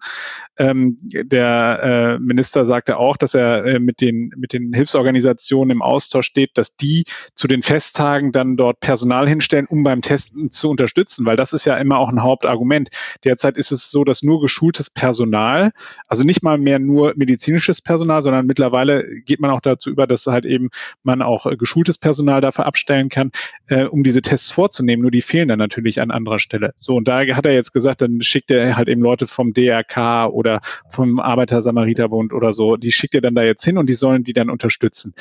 Ähm, 0.56 0.98
der 1.02 1.80
äh, 1.82 2.18
Minister 2.18 2.66
sagte 2.66 2.98
auch, 2.98 3.16
dass 3.16 3.34
er 3.34 3.64
äh, 3.64 3.78
mit, 3.78 4.00
den, 4.00 4.32
mit 4.36 4.52
den 4.52 4.72
Hilfsorganisationen 4.72 5.70
im 5.70 5.82
Austausch 5.82 6.26
steht, 6.26 6.50
dass 6.54 6.76
die 6.76 7.04
zu 7.34 7.48
den 7.48 7.62
Festtagen 7.62 8.32
dann 8.32 8.56
dort 8.56 8.80
Personal 8.80 9.28
hinstellen, 9.28 9.66
um 9.66 9.82
beim 9.82 10.02
Testen 10.02 10.50
zu 10.50 10.70
unterstützen, 10.70 11.26
weil 11.26 11.36
das 11.36 11.52
ist 11.52 11.64
ja 11.64 11.76
immer 11.78 11.98
auch 11.98 12.08
ein 12.08 12.22
Hauptargument. 12.22 12.90
Derzeit 13.24 13.56
ist 13.56 13.72
es 13.72 13.90
so, 13.90 14.04
dass 14.04 14.22
nur 14.22 14.40
geschultes 14.40 14.90
Personal, 14.90 15.72
also 16.08 16.24
nicht 16.24 16.42
mal 16.42 16.58
mehr 16.58 16.78
nur 16.78 17.14
medizinisches 17.16 17.80
Personal, 17.80 18.22
sondern 18.22 18.46
mittlerweile 18.46 19.04
geht 19.24 19.40
man 19.40 19.50
auch 19.50 19.60
dazu 19.60 19.90
über, 19.90 20.06
dass 20.06 20.19
halt 20.26 20.44
eben 20.44 20.70
man 21.02 21.22
auch 21.22 21.46
äh, 21.46 21.56
geschultes 21.56 21.98
Personal 21.98 22.40
dafür 22.40 22.66
abstellen 22.66 23.08
kann, 23.08 23.30
äh, 23.68 23.84
um 23.84 24.02
diese 24.02 24.22
Tests 24.22 24.50
vorzunehmen. 24.50 25.02
Nur 25.02 25.10
die 25.10 25.20
fehlen 25.20 25.48
dann 25.48 25.58
natürlich 25.58 26.00
an 26.00 26.10
anderer 26.10 26.38
Stelle. 26.38 26.72
So, 26.76 26.96
und 26.96 27.08
da 27.08 27.20
hat 27.20 27.46
er 27.46 27.52
jetzt 27.52 27.72
gesagt, 27.72 28.02
dann 28.02 28.20
schickt 28.20 28.50
er 28.50 28.76
halt 28.76 28.88
eben 28.88 29.02
Leute 29.02 29.26
vom 29.26 29.52
DRK 29.52 30.26
oder 30.26 30.60
vom 30.88 31.18
Arbeiter-Samariter-Bund 31.20 32.32
oder 32.32 32.52
so, 32.52 32.76
die 32.76 32.92
schickt 32.92 33.14
er 33.14 33.20
dann 33.20 33.34
da 33.34 33.42
jetzt 33.42 33.64
hin 33.64 33.78
und 33.78 33.88
die 33.88 33.94
sollen 33.94 34.24
die 34.24 34.32
dann 34.32 34.50
unterstützen. 34.50 35.14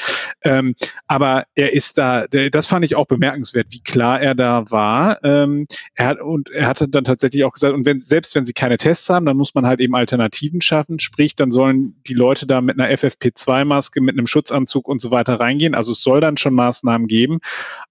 Ähm, 0.44 0.76
aber 1.08 1.46
er 1.56 1.74
ist 1.74 1.98
da, 1.98 2.26
das 2.28 2.68
fand 2.68 2.86
ich 2.86 2.96
auch 2.96 3.06
bemerkenswert, 3.06 3.68
wie 3.70 3.82
klar 3.82 4.22
er 4.22 4.36
da 4.36 4.70
war. 4.72 5.24
Ähm, 5.24 5.68
er 5.96 6.08
hat, 6.08 6.22
und 6.22 6.50
er 6.50 6.68
hatte 6.68 6.88
dann 6.88 7.04
tatsächlich 7.04 7.44
auch 7.44 7.54
gesagt, 7.54 7.74
und 7.74 7.86
wenn, 7.86 8.00
selbst 8.00 8.36
wenn 8.36 8.46
sie 8.46 8.54
keine 8.54 8.78
Tests 8.78 9.10
haben, 9.10 9.26
dann 9.26 9.38
muss 9.38 9.56
man 9.56 9.66
halt 9.66 9.80
eben 9.80 9.96
Alternativen 9.96 10.62
schaffen. 10.62 11.00
Sprich, 11.00 11.36
dann 11.36 11.52
sollen 11.52 11.96
die 12.08 12.14
Leute 12.14 12.48
da 12.48 12.62
mit 12.62 12.80
einer 12.80 12.92
FFP2-Maske, 12.94 14.02
mit 14.02 14.18
einem 14.18 14.28
Schutzanzug 14.28 14.88
und 14.90 15.02
so 15.02 15.12
weiter 15.12 15.40
reingehen. 15.40 15.76
Also 15.76 15.92
es 15.92 16.02
soll 16.02 16.20
dann 16.22 16.38
schon 16.38 16.54
Maßnahmen 16.54 17.08
geben. 17.08 17.40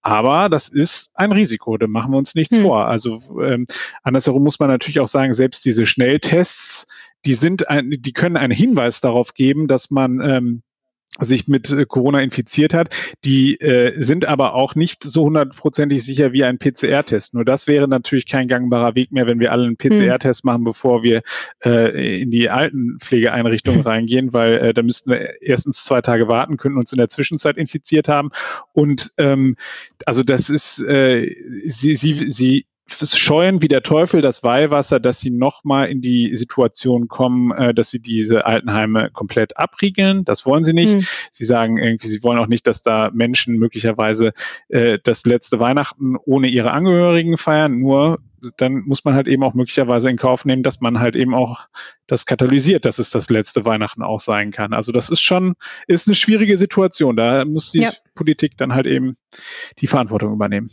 Aber 0.03 0.49
das 0.49 0.69
ist 0.69 1.13
ein 1.15 1.33
Risiko, 1.33 1.77
da 1.79 1.87
machen 1.87 2.13
wir 2.13 2.19
uns 2.19 2.35
nichts 2.35 2.57
hm. 2.57 2.63
vor. 2.63 2.87
Also 2.87 3.23
ähm, 3.43 3.67
andersherum 4.03 4.43
muss 4.43 4.59
man 4.59 4.69
natürlich 4.69 5.01
auch 5.01 5.09
sagen, 5.09 5.33
selbst 5.33 5.65
diese 5.65 5.87
Schnelltests, 5.87 6.87
die 7.25 7.35
sind 7.35 7.69
ein, 7.69 7.91
die 7.91 8.13
können 8.13 8.37
einen 8.37 8.53
Hinweis 8.53 9.01
darauf 9.01 9.35
geben, 9.35 9.69
dass 9.69 9.91
man 9.91 10.21
ähm, 10.21 10.63
sich 11.21 11.49
mit 11.49 11.71
äh, 11.71 11.85
Corona 11.87 12.21
infiziert 12.21 12.75
hat, 12.75 12.95
die 13.25 13.61
äh, 13.61 14.01
sind 14.03 14.27
aber 14.27 14.55
auch 14.55 14.75
nicht 14.75 15.03
so 15.03 15.25
hundertprozentig 15.25 16.05
sicher 16.05 16.33
wie 16.33 16.45
ein 16.45 16.59
PCR-Test. 16.59 17.35
Nur 17.35 17.45
das 17.45 17.67
wäre 17.67 17.89
natürlich 17.89 18.27
kein 18.27 18.49
gangbarer 18.49 18.95
Weg 18.95 19.13
mehr, 19.13 19.27
wenn 19.27 19.41
wir 19.41 19.53
alle 19.53 19.65
einen 19.65 19.77
hm. 19.81 19.91
PCR-Test 19.91 20.45
machen, 20.45 20.65
bevor 20.65 21.03
wir 21.03 21.23
äh, 21.65 22.21
in 22.21 22.31
die 22.31 22.51
Altenpflegeeinrichtungen 22.51 23.81
reingehen, 23.81 24.33
weil 24.33 24.59
äh, 24.59 24.75
da 24.75 24.83
müssten 24.83 25.11
wir 25.11 25.43
erstens 25.43 25.85
zwei 25.85 26.01
Tage 26.03 26.29
warten, 26.29 26.57
könnten 26.57 26.79
uns 26.79 26.93
in 26.93 26.99
der 26.99 27.09
Zwischenzeit 27.09 27.57
infiziert 27.57 28.09
haben. 28.09 28.31
Und 28.73 29.13
ähm, 29.19 29.57
also 30.07 30.23
das 30.23 30.51
ist, 30.51 30.83
äh, 30.85 31.35
sie, 31.67 31.95
sie, 31.95 32.31
sie 32.31 32.67
scheuen 32.89 33.63
wie 33.63 33.69
der 33.69 33.83
Teufel 33.83 34.21
das 34.21 34.43
Weihwasser, 34.43 35.01
dass 35.01 35.21
sie 35.21 35.31
nochmal 35.31 35.89
in 35.89 36.01
die 36.01 36.35
Situation 36.35 37.09
kommen, 37.09 37.53
äh, 37.53 37.75
dass 37.75 37.91
sie 37.91 38.01
diese 38.01 38.47
Altenheime 38.47 39.11
komplett 39.13 39.57
abriegeln. 39.59 40.25
Das 40.25 40.47
wollen 40.47 40.65
sie 40.65 40.73
nicht. 40.73 40.95
Mhm. 40.95 41.07
Sie 41.31 41.45
sagen 41.45 41.79
irgendwie, 41.79 42.09
sie 42.09 42.23
wollen 42.23 42.39
auch 42.39 42.47
nicht, 42.47 42.67
dass 42.67 42.83
da 42.83 43.11
Menschen 43.13 43.59
möglicherweise 43.59 44.33
äh, 44.69 44.99
das 45.03 45.25
letzte 45.25 45.61
Weihnachten 45.61 46.17
ohne 46.17 46.49
ihre 46.49 46.73
Angehörigen 46.73 47.37
feiern. 47.37 47.79
Nur 47.79 48.19
dann 48.57 48.83
muss 48.87 49.05
man 49.05 49.15
halt 49.15 49.29
eben 49.29 49.43
auch 49.43 49.55
möglicherweise 49.55 50.09
in 50.11 50.17
Kauf 50.17 50.45
nehmen, 50.45 50.63
dass 50.63 50.81
man 50.81 51.01
halt 51.01 51.17
eben 51.17 51.35
auch 51.35 51.69
das 52.07 52.27
katalysiert, 52.27 52.85
dass 52.85 52.99
es 52.99 53.11
das 53.11 53.31
letzte 53.31 53.65
Weihnachten 53.65 54.03
auch 54.03 54.21
sein 54.21 54.51
kann. 54.51 54.73
Also 54.73 54.93
das 54.93 55.11
ist 55.11 55.21
schon, 55.21 55.55
ist 55.87 56.07
eine 56.07 56.15
schwierige 56.15 56.57
Situation. 56.57 57.17
Da 57.17 57.45
muss 57.45 57.73
die 57.73 57.81
ja. 57.81 57.91
Politik 58.15 58.57
dann 58.57 58.75
halt 58.75 58.87
eben 58.87 59.17
die 59.81 59.87
Verantwortung 59.87 60.33
übernehmen. 60.33 60.71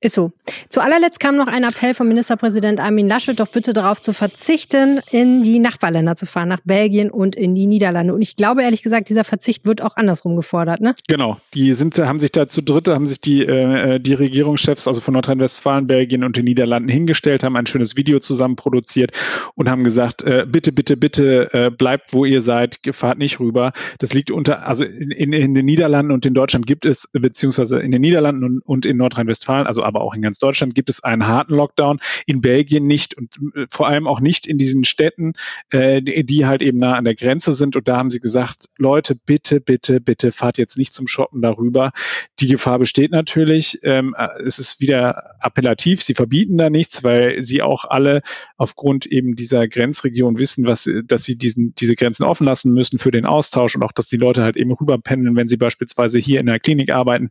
Ist 0.00 0.14
so. 0.14 0.32
Zu 0.68 0.80
allerletzt 0.80 1.20
kam 1.20 1.36
noch 1.36 1.46
ein 1.46 1.64
Appell 1.64 1.94
vom 1.94 2.08
Ministerpräsident 2.08 2.80
Armin 2.80 3.08
Laschet, 3.08 3.38
doch 3.38 3.48
bitte 3.48 3.72
darauf 3.72 4.00
zu 4.00 4.12
verzichten, 4.12 5.00
in 5.10 5.42
die 5.42 5.58
Nachbarländer 5.58 6.16
zu 6.16 6.26
fahren, 6.26 6.48
nach 6.48 6.60
Belgien 6.64 7.10
und 7.10 7.36
in 7.36 7.54
die 7.54 7.66
Niederlande. 7.66 8.14
Und 8.14 8.22
ich 8.22 8.36
glaube 8.36 8.62
ehrlich 8.62 8.82
gesagt, 8.82 9.08
dieser 9.08 9.24
Verzicht 9.24 9.66
wird 9.66 9.82
auch 9.82 9.96
andersrum 9.96 10.36
gefordert, 10.36 10.80
ne? 10.80 10.94
Genau. 11.08 11.38
Die 11.54 11.72
sind, 11.72 11.98
haben 11.98 12.20
sich 12.20 12.32
da 12.32 12.46
zu 12.46 12.62
dritt, 12.62 12.88
haben 12.88 13.06
sich 13.06 13.20
die, 13.20 13.44
äh, 13.44 13.98
die 14.00 14.14
Regierungschefs, 14.14 14.86
also 14.86 15.00
von 15.00 15.14
Nordrhein-Westfalen, 15.14 15.86
Belgien 15.86 16.24
und 16.24 16.36
den 16.36 16.44
Niederlanden 16.44 16.88
hingestellt, 16.88 17.42
haben 17.42 17.56
ein 17.56 17.66
schönes 17.66 17.96
Video 17.96 18.20
zusammen 18.20 18.56
produziert 18.56 19.12
und 19.54 19.68
haben 19.68 19.84
gesagt, 19.84 20.22
äh, 20.22 20.46
bitte, 20.48 20.72
bitte, 20.72 20.96
bitte, 20.96 21.52
äh, 21.52 21.70
bleibt, 21.70 22.12
wo 22.12 22.24
ihr 22.24 22.40
seid, 22.40 22.78
fahrt 22.92 23.18
nicht 23.18 23.40
rüber. 23.40 23.72
Das 23.98 24.12
liegt 24.14 24.30
unter, 24.30 24.66
also 24.66 24.84
in, 24.84 25.10
in, 25.10 25.32
in 25.32 25.54
den 25.54 25.66
Niederlanden 25.66 26.12
und 26.12 26.26
in 26.26 26.34
Deutschland 26.34 26.66
gibt 26.66 26.86
es, 26.86 27.08
beziehungsweise 27.12 27.80
in 27.80 27.90
den 27.90 28.00
Niederlanden 28.00 28.44
und, 28.44 28.60
und 28.60 28.86
in 28.86 28.96
Nordrhein-Westfalen, 28.96 29.61
also 29.66 29.82
aber 29.82 30.00
auch 30.02 30.14
in 30.14 30.22
ganz 30.22 30.38
Deutschland 30.38 30.74
gibt 30.74 30.88
es 30.88 31.02
einen 31.02 31.26
harten 31.26 31.54
Lockdown, 31.54 32.00
in 32.26 32.40
Belgien 32.40 32.86
nicht 32.86 33.16
und 33.16 33.38
äh, 33.54 33.66
vor 33.68 33.88
allem 33.88 34.06
auch 34.06 34.20
nicht 34.20 34.46
in 34.46 34.58
diesen 34.58 34.84
Städten, 34.84 35.34
äh, 35.70 36.02
die 36.02 36.46
halt 36.46 36.62
eben 36.62 36.78
nah 36.78 36.94
an 36.94 37.04
der 37.04 37.14
Grenze 37.14 37.52
sind. 37.52 37.76
Und 37.76 37.88
da 37.88 37.96
haben 37.96 38.10
sie 38.10 38.20
gesagt, 38.20 38.66
Leute, 38.78 39.14
bitte, 39.14 39.60
bitte, 39.60 40.00
bitte 40.00 40.32
fahrt 40.32 40.58
jetzt 40.58 40.78
nicht 40.78 40.94
zum 40.94 41.06
Shoppen 41.06 41.42
darüber. 41.42 41.92
Die 42.40 42.48
Gefahr 42.48 42.78
besteht 42.78 43.10
natürlich. 43.10 43.80
Ähm, 43.82 44.14
äh, 44.16 44.28
es 44.44 44.58
ist 44.58 44.80
wieder 44.80 45.36
appellativ. 45.40 46.02
Sie 46.02 46.14
verbieten 46.14 46.58
da 46.58 46.70
nichts, 46.70 47.04
weil 47.04 47.42
sie 47.42 47.62
auch 47.62 47.84
alle 47.84 48.22
aufgrund 48.56 49.06
eben 49.06 49.36
dieser 49.36 49.68
Grenzregion 49.68 50.38
wissen, 50.38 50.66
was, 50.66 50.88
dass 51.04 51.24
sie 51.24 51.36
diesen, 51.36 51.74
diese 51.74 51.94
Grenzen 51.94 52.24
offen 52.24 52.46
lassen 52.46 52.72
müssen 52.72 52.98
für 52.98 53.10
den 53.10 53.26
Austausch 53.26 53.74
und 53.76 53.82
auch, 53.82 53.92
dass 53.92 54.08
die 54.08 54.16
Leute 54.16 54.42
halt 54.42 54.56
eben 54.56 54.72
rüberpendeln, 54.72 55.36
wenn 55.36 55.48
sie 55.48 55.56
beispielsweise 55.56 56.18
hier 56.18 56.40
in 56.40 56.46
der 56.46 56.60
Klinik 56.60 56.92
arbeiten. 56.92 57.30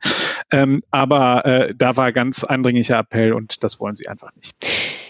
Ähm, 0.51 0.81
aber 0.91 1.45
äh, 1.45 1.73
da 1.75 1.97
war 1.97 2.11
ganz 2.11 2.20
ganz 2.21 2.43
eindringlicher 2.43 2.99
Appell 2.99 3.33
und 3.33 3.63
das 3.63 3.79
wollen 3.79 3.95
sie 3.95 4.07
einfach 4.07 4.29
nicht. 4.35 4.53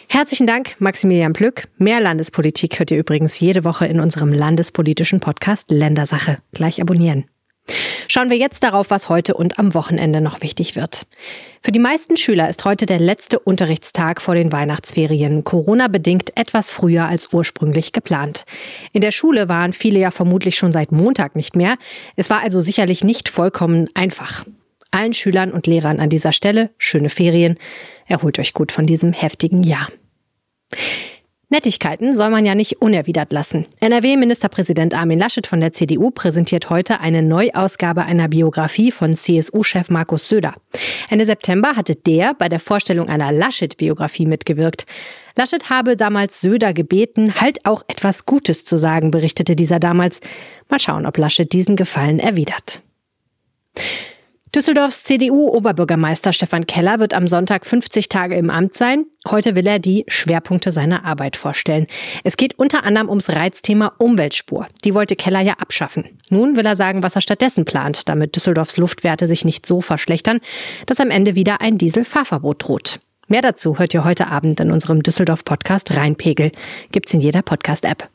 Herzlichen 0.08 0.48
Dank, 0.48 0.78
Maximilian 0.80 1.34
Plück. 1.34 1.68
Mehr 1.78 2.00
Landespolitik 2.00 2.80
hört 2.80 2.90
ihr 2.90 2.98
übrigens 2.98 3.38
jede 3.38 3.66
Woche 3.66 3.86
in 3.86 4.00
unserem 4.00 4.32
landespolitischen 4.32 5.20
Podcast 5.20 5.72
Ländersache. 5.72 6.38
Gleich 6.54 6.82
abonnieren. 6.82 7.26
Schauen 8.08 8.30
wir 8.30 8.38
jetzt 8.38 8.64
darauf, 8.64 8.90
was 8.90 9.10
heute 9.10 9.34
und 9.34 9.60
am 9.60 9.74
Wochenende 9.74 10.22
noch 10.22 10.42
wichtig 10.42 10.78
wird. 10.78 11.06
Für 11.62 11.74
die 11.74 11.80
meisten 11.80 12.16
Schüler 12.16 12.48
ist 12.50 12.64
heute 12.64 12.86
der 12.86 13.00
letzte 13.00 13.40
Unterrichtstag 13.40 14.22
vor 14.22 14.36
den 14.36 14.54
Weihnachtsferien, 14.54 15.44
Corona 15.44 15.90
bedingt 15.90 16.38
etwas 16.38 16.72
früher 16.72 17.08
als 17.08 17.34
ursprünglich 17.34 17.92
geplant. 17.92 18.46
In 18.94 19.02
der 19.02 19.12
Schule 19.12 19.50
waren 19.50 19.74
viele 19.74 20.00
ja 20.00 20.12
vermutlich 20.12 20.56
schon 20.56 20.72
seit 20.72 20.94
Montag 20.94 21.36
nicht 21.36 21.58
mehr. 21.58 21.76
Es 22.16 22.30
war 22.30 22.42
also 22.42 22.62
sicherlich 22.62 23.04
nicht 23.04 23.28
vollkommen 23.28 23.90
einfach. 23.96 24.46
Allen 24.92 25.14
Schülern 25.14 25.52
und 25.52 25.68
Lehrern 25.68 26.00
an 26.00 26.10
dieser 26.10 26.34
Stelle 26.34 26.70
schöne 26.78 27.10
Ferien. 27.10 27.58
Erholt 28.08 28.40
euch 28.40 28.54
gut 28.54 28.72
von 28.72 28.86
diesem 28.86 29.14
heftigen 29.14 29.64
Jahr. 29.64 29.88
Nettigkeiten 31.52 32.16
soll 32.16 32.30
man 32.30 32.46
ja 32.46 32.56
nicht 32.56 32.82
unerwidert 32.82 33.34
lassen. 33.34 33.66
NRW-Ministerpräsident 33.82 34.94
Armin 34.94 35.20
Laschet 35.20 35.46
von 35.46 35.60
der 35.60 35.74
CDU 35.74 36.10
präsentiert 36.10 36.70
heute 36.70 37.02
eine 37.02 37.22
Neuausgabe 37.22 38.04
einer 38.06 38.30
Biografie 38.30 38.90
von 38.90 39.18
CSU-Chef 39.18 39.90
Markus 39.90 40.30
Söder. 40.30 40.54
Ende 41.10 41.26
September 41.26 41.76
hatte 41.76 41.94
der 41.94 42.36
bei 42.36 42.48
der 42.48 42.62
Vorstellung 42.62 43.10
einer 43.10 43.34
Laschet-Biografie 43.34 44.28
mitgewirkt. 44.28 44.86
Laschet 45.36 45.70
habe 45.70 45.98
damals 45.98 46.40
Söder 46.40 46.72
gebeten, 46.72 47.36
halt 47.42 47.66
auch 47.66 47.84
etwas 47.90 48.26
Gutes 48.26 48.64
zu 48.64 48.78
sagen, 48.78 49.12
berichtete 49.12 49.58
dieser 49.58 49.82
damals. 49.82 50.22
Mal 50.70 50.80
schauen, 50.80 51.06
ob 51.06 51.18
Laschet 51.18 51.52
diesen 51.52 51.76
Gefallen 51.76 52.20
erwidert. 52.20 52.82
Düsseldorfs 54.54 55.06
CDU-Oberbürgermeister 55.06 56.34
Stefan 56.34 56.68
Keller 56.68 57.00
wird 57.00 57.14
am 57.14 57.26
Sonntag 57.26 57.66
50 57.66 58.10
Tage 58.10 58.36
im 58.36 58.50
Amt 58.50 58.74
sein. 58.74 59.06
Heute 59.30 59.56
will 59.56 59.66
er 59.66 59.80
die 59.80 60.04
Schwerpunkte 60.10 60.74
seiner 60.74 61.06
Arbeit 61.06 61.38
vorstellen. 61.38 61.88
Es 62.26 62.36
geht 62.36 62.60
unter 62.60 62.84
anderem 62.84 63.08
ums 63.08 63.30
Reizthema 63.30 63.94
Umweltspur. 63.98 64.68
Die 64.84 64.94
wollte 64.94 65.16
Keller 65.16 65.40
ja 65.40 65.54
abschaffen. 65.54 66.20
Nun 66.30 66.58
will 66.58 66.66
er 66.66 66.76
sagen, 66.76 67.02
was 67.02 67.16
er 67.16 67.22
stattdessen 67.22 67.64
plant, 67.64 68.10
damit 68.10 68.36
Düsseldorfs 68.36 68.76
Luftwerte 68.76 69.26
sich 69.30 69.46
nicht 69.46 69.66
so 69.66 69.80
verschlechtern, 69.80 70.42
dass 70.86 71.00
am 71.00 71.12
Ende 71.12 71.36
wieder 71.36 71.62
ein 71.62 71.78
Dieselfahrverbot 71.78 72.68
droht. 72.68 73.00
Mehr 73.30 73.42
dazu 73.42 73.80
hört 73.80 73.94
ihr 73.94 74.04
heute 74.04 74.28
Abend 74.28 74.60
in 74.60 74.72
unserem 74.72 75.02
Düsseldorf-Podcast 75.02 75.96
Rheinpegel. 75.96 76.52
Gibt's 76.92 77.14
in 77.14 77.22
jeder 77.22 77.42
Podcast-App. 77.42 78.11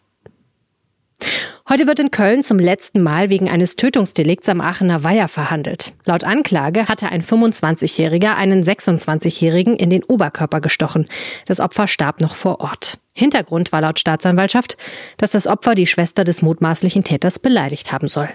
Heute 1.68 1.88
wird 1.88 1.98
in 1.98 2.12
Köln 2.12 2.42
zum 2.42 2.60
letzten 2.60 3.02
Mal 3.02 3.28
wegen 3.28 3.48
eines 3.48 3.74
Tötungsdelikts 3.74 4.48
am 4.48 4.60
Aachener 4.60 5.02
Weiher 5.02 5.26
verhandelt. 5.26 5.92
Laut 6.04 6.22
Anklage 6.22 6.86
hatte 6.86 7.08
ein 7.08 7.22
25-Jähriger 7.22 8.36
einen 8.36 8.62
26-Jährigen 8.62 9.76
in 9.76 9.90
den 9.90 10.04
Oberkörper 10.04 10.60
gestochen. 10.60 11.06
Das 11.46 11.58
Opfer 11.58 11.88
starb 11.88 12.20
noch 12.20 12.36
vor 12.36 12.60
Ort. 12.60 12.98
Hintergrund 13.14 13.72
war 13.72 13.80
laut 13.80 13.98
Staatsanwaltschaft, 13.98 14.76
dass 15.16 15.32
das 15.32 15.48
Opfer 15.48 15.74
die 15.74 15.88
Schwester 15.88 16.22
des 16.22 16.40
mutmaßlichen 16.40 17.02
Täters 17.02 17.40
beleidigt 17.40 17.90
haben 17.90 18.06
soll. 18.06 18.28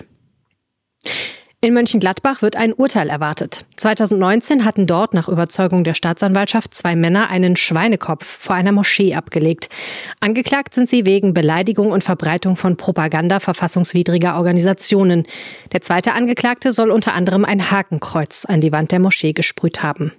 In 1.64 1.76
Mönchengladbach 1.76 2.42
wird 2.42 2.56
ein 2.56 2.74
Urteil 2.74 3.08
erwartet. 3.08 3.66
2019 3.78 4.66
hatten 4.66 4.88
dort 4.88 5.14
nach 5.14 5.30
Überzeugung 5.30 5.84
der 5.84 5.94
Staatsanwaltschaft 5.94 6.74
zwei 6.74 6.96
Männer 6.96 7.30
einen 7.30 7.56
Schweinekopf 7.56 8.26
vor 8.26 8.56
einer 8.56 8.72
Moschee 8.72 9.14
abgelegt. 9.14 9.70
Angeklagt 10.22 10.74
sind 10.74 10.90
sie 10.90 11.06
wegen 11.06 11.36
Beleidigung 11.36 11.92
und 11.92 12.04
Verbreitung 12.04 12.56
von 12.56 12.78
Propaganda 12.78 13.40
verfassungswidriger 13.40 14.38
Organisationen. 14.38 15.28
Der 15.72 15.82
zweite 15.82 16.14
Angeklagte 16.14 16.72
soll 16.72 16.90
unter 16.90 17.14
anderem 17.14 17.46
ein 17.46 17.70
Hakenkreuz 17.70 18.46
an 18.46 18.60
die 18.60 18.72
Wand 18.72 18.92
der 18.92 19.00
Moschee 19.00 19.34
gesprüht 19.34 19.84
haben. 19.84 20.14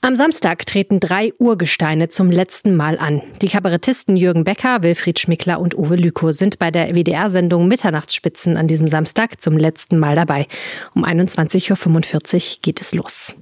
Am 0.00 0.14
Samstag 0.14 0.64
treten 0.64 1.00
drei 1.00 1.32
Urgesteine 1.38 2.08
zum 2.08 2.30
letzten 2.30 2.76
Mal 2.76 2.98
an. 2.98 3.20
Die 3.42 3.48
Kabarettisten 3.48 4.16
Jürgen 4.16 4.44
Becker, 4.44 4.84
Wilfried 4.84 5.18
Schmickler 5.18 5.60
und 5.60 5.76
Uwe 5.76 5.96
Lükow 5.96 6.32
sind 6.32 6.60
bei 6.60 6.70
der 6.70 6.94
WDR-Sendung 6.94 7.66
Mitternachtsspitzen 7.66 8.56
an 8.56 8.68
diesem 8.68 8.86
Samstag 8.86 9.40
zum 9.40 9.56
letzten 9.56 9.98
Mal 9.98 10.14
dabei. 10.14 10.46
Um 10.94 11.04
21.45 11.04 12.34
Uhr 12.34 12.58
geht 12.62 12.80
es 12.80 12.94
los. 12.94 13.34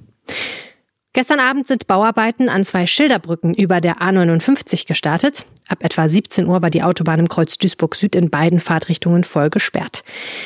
Gestern 1.17 1.39
Abend 1.39 1.65
sind 1.65 1.87
Bauarbeiten 1.87 2.47
an 2.47 2.63
zwei 2.63 2.85
Schilderbrücken 2.85 3.55
über 3.55 3.81
der 3.81 4.03
A59 4.03 4.85
gestartet. 4.87 5.47
Ab 5.67 5.83
etwa 5.83 6.07
17 6.07 6.45
Uhr 6.45 6.61
war 6.61 6.69
die 6.69 6.83
Autobahn 6.83 7.17
im 7.17 7.27
Kreuz 7.27 7.57
Duisburg 7.57 7.95
Süd 7.95 8.13
in 8.13 8.29
beiden 8.29 8.59
Fahrtrichtungen 8.59 9.23
voll 9.23 9.49
gesperrt. 9.49 10.03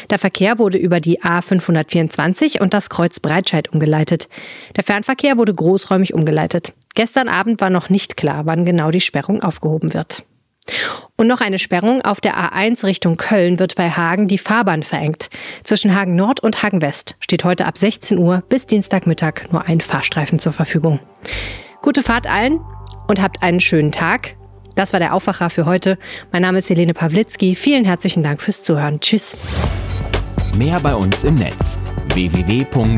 Der 0.10 0.18
Verkehr 0.18 0.60
wurde 0.60 0.78
über 0.78 1.02
die 1.02 1.22
A524 1.22 2.62
und 2.62 2.74
das 2.74 2.90
Kreuz 2.90 3.20
Breitscheid 3.20 3.74
umgeleitet. 3.74 4.30
Der 4.78 4.86
Fernverkehr 4.86 5.38
wurde 5.38 5.54
großräumig 5.54 6.14
umgeleitet. 6.14 6.72
Gestern 6.96 7.28
Abend 7.28 7.60
war 7.60 7.70
noch 7.70 7.90
nicht 7.90 8.16
klar, 8.16 8.46
wann 8.46 8.64
genau 8.64 8.92
die 8.92 9.02
Sperrung 9.02 9.44
aufgehoben 9.44 9.94
wird. 9.94 10.24
Und 11.18 11.28
noch 11.28 11.42
eine 11.42 11.60
Sperrung. 11.60 12.02
Auf 12.02 12.20
der 12.20 12.36
A1 12.36 12.84
Richtung 12.84 13.18
Köln 13.18 13.60
wird 13.60 13.76
bei 13.76 13.92
Hagen 13.92 14.28
die 14.28 14.38
Fahrbahn 14.40 14.82
verengt. 14.84 15.30
Zwischen 15.64 15.96
Hagen 15.96 16.16
Nord 16.16 16.40
und 16.40 16.64
Hagen 16.64 16.82
West 16.82 17.16
steht 17.20 17.44
heute 17.44 17.66
ab 17.66 17.78
16 17.78 18.18
Uhr 18.18 18.44
bis 18.50 18.66
Dienstagmittag 18.66 19.52
nur 19.52 19.68
ein 19.68 19.82
Fahrstreifen 19.82 20.40
zur 20.40 20.54
Verfügung. 20.54 21.00
Gute 21.82 22.02
Fahrt 22.04 22.28
allen 22.28 22.60
und 23.08 23.22
habt 23.22 23.44
einen 23.44 23.60
schönen 23.60 23.92
Tag. 23.92 24.36
Das 24.76 24.94
war 24.94 25.00
der 25.00 25.14
Aufwacher 25.14 25.50
für 25.50 25.66
heute. 25.66 25.98
Mein 26.32 26.42
Name 26.44 26.60
ist 26.60 26.70
Helene 26.70 26.94
Pawlitzki. 26.94 27.56
Vielen 27.56 27.86
herzlichen 27.86 28.24
Dank 28.24 28.42
fürs 28.42 28.64
Zuhören. 28.64 29.00
Tschüss. 29.00 29.36
Mehr 30.56 30.80
bei 30.80 30.96
uns 30.96 31.24
im 31.24 31.36
Netz 31.36 31.80
www.rp-online.de 32.14 32.92